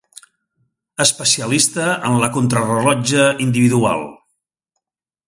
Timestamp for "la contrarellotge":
2.23-3.29